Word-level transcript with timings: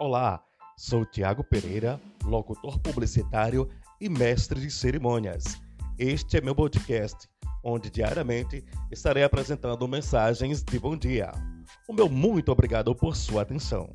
Olá, 0.00 0.40
sou 0.76 1.04
Tiago 1.04 1.42
Pereira, 1.42 2.00
locutor 2.22 2.78
publicitário 2.78 3.68
e 4.00 4.08
mestre 4.08 4.60
de 4.60 4.70
cerimônias. 4.70 5.60
Este 5.98 6.36
é 6.36 6.40
meu 6.40 6.54
podcast, 6.54 7.28
onde 7.64 7.90
diariamente 7.90 8.64
estarei 8.92 9.24
apresentando 9.24 9.88
mensagens 9.88 10.62
de 10.62 10.78
bom 10.78 10.96
dia. 10.96 11.32
O 11.88 11.92
meu 11.92 12.08
muito 12.08 12.52
obrigado 12.52 12.94
por 12.94 13.16
sua 13.16 13.42
atenção. 13.42 13.90